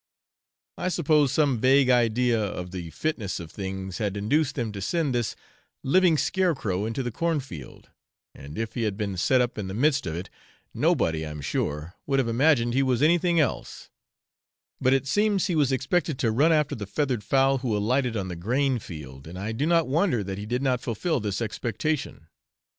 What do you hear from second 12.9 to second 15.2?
anything else; but it